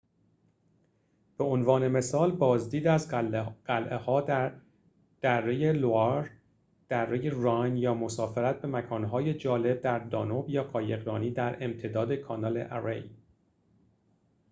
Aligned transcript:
به 1.37 1.43
عنوان 1.43 1.87
مثال 1.87 2.31
بازدید 2.31 2.87
از 2.87 3.07
قلعه 3.65 3.97
ها 3.97 4.21
در 4.21 4.53
دره 5.21 5.71
لوآر 5.71 6.29
دره 6.89 7.29
راین 7.29 7.77
یا 7.77 7.93
مسافرت 7.93 8.61
به 8.61 8.67
مکان‌های 8.67 9.33
جالب 9.33 9.81
در 9.81 9.99
دانوب 9.99 10.49
یا 10.49 10.63
قایقرانی 10.63 11.31
در 11.31 11.63
امتداد 11.63 12.13
کانال 12.13 12.67
اری 12.71 13.09